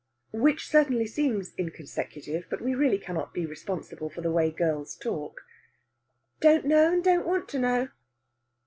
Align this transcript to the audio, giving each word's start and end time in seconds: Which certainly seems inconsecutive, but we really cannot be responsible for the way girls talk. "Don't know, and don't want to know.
Which 0.33 0.67
certainly 0.67 1.05
seems 1.05 1.53
inconsecutive, 1.59 2.47
but 2.49 2.59
we 2.59 2.73
really 2.73 2.97
cannot 2.97 3.35
be 3.35 3.45
responsible 3.45 4.09
for 4.09 4.21
the 4.21 4.31
way 4.31 4.49
girls 4.49 4.95
talk. 4.95 5.41
"Don't 6.39 6.65
know, 6.65 6.93
and 6.93 7.03
don't 7.03 7.27
want 7.27 7.47
to 7.49 7.59
know. 7.59 7.89